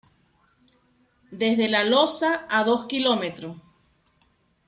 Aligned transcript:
Desde 1.29 1.67
La 1.67 1.83
Losa, 1.83 2.47
a 2.49 2.63
dos 2.63 2.85
km. 2.87 3.53